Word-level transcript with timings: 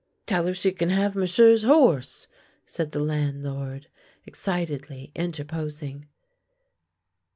"Tell 0.25 0.47
her 0.47 0.53
she 0.55 0.71
can 0.71 0.89
have 0.89 1.15
m'sieu's 1.15 1.61
horse," 1.61 2.27
said 2.65 2.89
the 2.89 2.99
landlord, 3.03 3.85
excitedly 4.25 5.11
interposing. 5.13 6.07